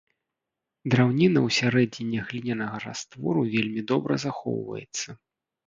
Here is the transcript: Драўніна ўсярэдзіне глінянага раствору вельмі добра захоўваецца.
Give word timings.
Драўніна 0.93 1.39
ўсярэдзіне 1.47 2.19
глінянага 2.31 2.77
раствору 2.87 3.47
вельмі 3.55 3.81
добра 3.95 4.21
захоўваецца. 4.27 5.09